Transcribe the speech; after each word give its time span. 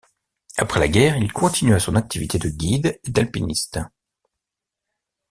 Après 0.57 0.79
la 0.79 0.87
guerre, 0.87 1.15
il 1.17 1.31
continua 1.31 1.79
son 1.79 1.95
activité 1.95 2.39
de 2.39 2.49
guide 2.49 2.99
et 3.03 3.11
d'alpiniste. 3.11 3.77